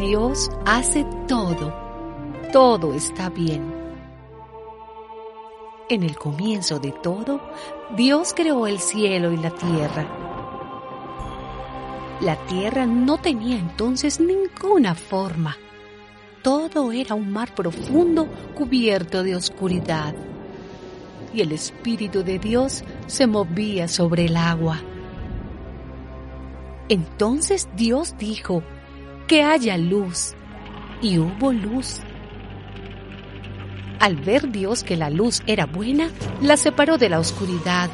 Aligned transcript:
Dios 0.00 0.50
hace 0.64 1.04
todo, 1.28 1.74
todo 2.54 2.94
está 2.94 3.28
bien. 3.28 3.70
En 5.90 6.02
el 6.02 6.16
comienzo 6.16 6.78
de 6.78 6.90
todo, 6.90 7.38
Dios 7.98 8.32
creó 8.34 8.66
el 8.66 8.78
cielo 8.78 9.30
y 9.30 9.36
la 9.36 9.50
tierra. 9.50 10.06
La 12.22 12.36
tierra 12.46 12.86
no 12.86 13.18
tenía 13.18 13.58
entonces 13.58 14.20
ninguna 14.20 14.94
forma. 14.94 15.58
Todo 16.42 16.92
era 16.92 17.14
un 17.14 17.30
mar 17.30 17.54
profundo 17.54 18.26
cubierto 18.54 19.22
de 19.22 19.36
oscuridad. 19.36 20.14
Y 21.34 21.42
el 21.42 21.52
Espíritu 21.52 22.24
de 22.24 22.38
Dios 22.38 22.84
se 23.06 23.26
movía 23.26 23.86
sobre 23.86 24.24
el 24.24 24.38
agua. 24.38 24.80
Entonces 26.88 27.68
Dios 27.76 28.16
dijo, 28.18 28.62
que 29.30 29.44
haya 29.44 29.78
luz. 29.78 30.34
Y 31.00 31.18
hubo 31.18 31.52
luz. 31.52 32.00
Al 34.00 34.16
ver 34.16 34.50
Dios 34.50 34.82
que 34.82 34.96
la 34.96 35.08
luz 35.08 35.40
era 35.46 35.66
buena, 35.66 36.10
la 36.42 36.56
separó 36.56 36.98
de 36.98 37.08
la 37.08 37.20
oscuridad. 37.20 37.90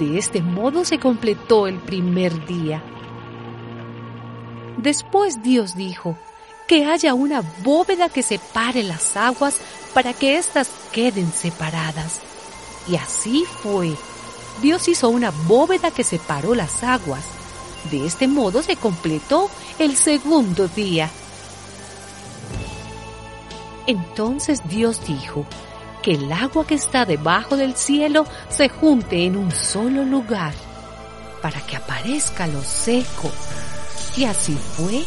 De 0.00 0.18
este 0.18 0.42
modo 0.42 0.84
se 0.84 0.98
completó 0.98 1.68
el 1.68 1.78
primer 1.78 2.46
día. 2.46 2.82
Después 4.76 5.40
Dios 5.44 5.76
dijo, 5.76 6.18
que 6.66 6.84
haya 6.84 7.14
una 7.14 7.42
bóveda 7.62 8.08
que 8.08 8.24
separe 8.24 8.82
las 8.82 9.16
aguas 9.16 9.60
para 9.94 10.12
que 10.12 10.36
éstas 10.36 10.68
queden 10.90 11.30
separadas. 11.30 12.22
Y 12.88 12.96
así 12.96 13.44
fue. 13.62 13.94
Dios 14.60 14.88
hizo 14.88 15.10
una 15.10 15.30
bóveda 15.46 15.92
que 15.92 16.02
separó 16.02 16.56
las 16.56 16.82
aguas. 16.82 17.41
De 17.90 18.06
este 18.06 18.28
modo 18.28 18.62
se 18.62 18.76
completó 18.76 19.50
el 19.78 19.96
segundo 19.96 20.68
día. 20.68 21.10
Entonces 23.86 24.60
Dios 24.68 25.04
dijo, 25.06 25.44
que 26.02 26.12
el 26.12 26.30
agua 26.32 26.66
que 26.66 26.74
está 26.74 27.06
debajo 27.06 27.56
del 27.56 27.76
cielo 27.76 28.26
se 28.50 28.68
junte 28.68 29.24
en 29.24 29.36
un 29.36 29.52
solo 29.52 30.04
lugar, 30.04 30.52
para 31.40 31.60
que 31.60 31.76
aparezca 31.76 32.46
lo 32.46 32.62
seco. 32.62 33.30
Y 34.16 34.24
así 34.24 34.58
fue. 34.76 35.04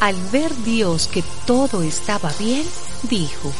Al 0.00 0.16
ver 0.32 0.54
Dios 0.64 1.06
que 1.06 1.22
todo 1.46 1.82
estaba 1.82 2.32
bien, 2.38 2.66
dijo, 3.04 3.52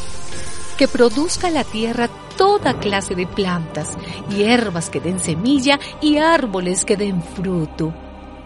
que 0.77 0.89
produzca 0.89 1.49
la 1.49 1.63
tierra 1.63 2.09
toda 2.37 2.79
clase 2.79 3.15
de 3.15 3.27
plantas, 3.27 3.97
hierbas 4.29 4.89
que 4.89 4.99
den 4.99 5.19
semilla 5.19 5.79
y 6.01 6.17
árboles 6.17 6.85
que 6.85 6.97
den 6.97 7.21
fruto. 7.21 7.93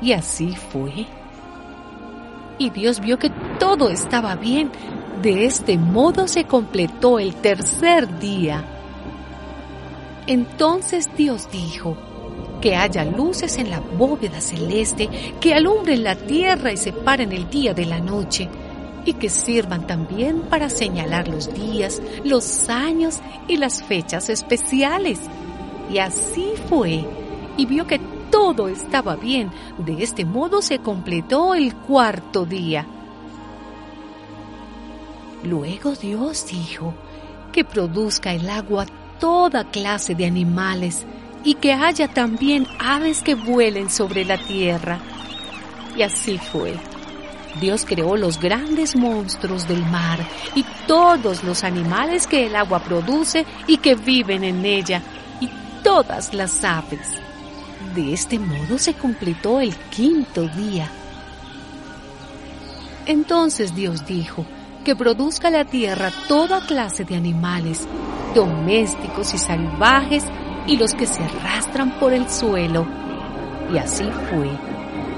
Y 0.02 0.14
así 0.14 0.56
fue. 0.56 1.06
Y 2.60 2.70
Dios 2.70 3.00
vio 3.00 3.18
que 3.18 3.32
todo 3.60 3.90
estaba 3.90 4.36
bien. 4.36 4.72
De 5.22 5.46
este 5.46 5.78
modo 5.78 6.28
se 6.28 6.46
completó 6.46 7.20
el 7.20 7.36
tercer 7.36 8.20
día. 8.20 8.64
Entonces 10.28 11.10
Dios 11.16 11.50
dijo, 11.52 11.98
que 12.62 12.76
haya 12.76 13.06
luces 13.06 13.58
en 13.58 13.70
la 13.70 13.80
bóveda 13.80 14.42
celeste 14.42 15.10
que 15.40 15.54
alumbren 15.54 16.04
la 16.04 16.16
tierra 16.16 16.72
y 16.72 16.78
separen 16.78 17.32
el 17.32 17.50
día 17.50 17.74
de 17.74 17.86
la 17.86 18.00
noche 18.00 18.50
y 19.08 19.14
que 19.14 19.30
sirvan 19.30 19.88
también 19.88 20.42
para 20.42 20.70
señalar 20.70 21.30
los 21.30 21.54
días, 21.54 22.02
los 22.26 22.68
años 22.68 23.20
y 23.48 23.56
las 23.56 23.82
fechas 23.82 24.28
especiales. 24.28 25.22
Y 25.90 26.00
así 26.00 26.52
fue, 26.68 27.06
y 27.56 27.66
vio 27.66 27.88
que 27.88 28.00
todo 28.30 28.68
estaba 28.68 29.16
bien. 29.16 29.50
De 29.78 30.04
este 30.04 30.26
modo 30.26 30.62
se 30.62 30.80
completó 30.80 31.56
el 31.56 31.74
cuarto 31.74 32.46
día. 32.46 32.86
Luego 35.46 35.94
Dios 35.96 36.46
dijo 36.52 36.94
que 37.54 37.64
produzca 37.64 38.34
el 38.34 38.50
agua 38.50 38.88
toda 39.22 39.72
clase 39.72 40.16
de 40.16 40.26
animales 40.26 41.06
y 41.46 41.54
que 41.54 41.72
haya 41.72 42.10
también 42.10 42.68
aves 42.78 43.22
que 43.22 43.36
vuelen 43.36 43.90
sobre 43.90 44.26
la 44.26 44.38
tierra. 44.38 45.00
Y 45.96 46.02
así 46.02 46.38
fue. 46.38 46.74
Dios 47.60 47.86
creó 47.86 48.16
los 48.16 48.40
grandes 48.40 48.96
monstruos 48.96 49.68
del 49.68 49.86
mar 49.86 50.20
y 50.56 50.64
todos 50.88 51.44
los 51.44 51.64
animales 51.64 52.28
que 52.28 52.48
el 52.48 52.56
agua 52.56 52.80
produce 52.80 53.46
y 53.68 53.78
que 53.78 53.96
viven 53.96 54.44
en 54.44 54.66
ella 54.66 55.02
y 55.42 55.50
todas 55.84 56.34
las 56.34 56.64
aves. 56.64 57.14
De 57.96 58.14
este 58.14 58.40
modo 58.40 58.78
se 58.78 58.94
completó 58.94 59.60
el 59.60 59.76
quinto 59.76 60.48
día. 60.48 60.90
Entonces 63.06 63.74
Dios 63.74 64.06
dijo 64.06 64.46
que 64.84 64.96
produzca 64.96 65.50
la 65.50 65.66
tierra 65.66 66.12
toda 66.28 66.66
clase 66.66 67.04
de 67.06 67.16
animales, 67.16 67.88
domésticos 68.36 69.34
y 69.34 69.38
salvajes, 69.38 70.24
y 70.68 70.78
los 70.78 70.94
que 70.94 71.08
se 71.08 71.24
arrastran 71.24 71.98
por 72.00 72.14
el 72.14 72.30
suelo. 72.30 72.86
Y 73.74 73.78
así 73.78 74.04
fue, 74.30 74.50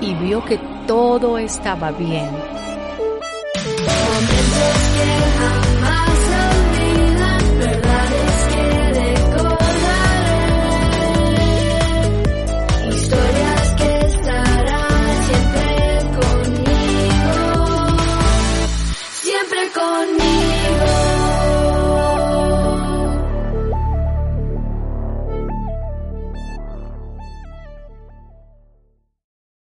y 0.01 0.13
vio 0.16 0.45
que 0.45 0.59
todo 0.89 1.38
estaba 1.38 1.91
bien. 1.91 2.27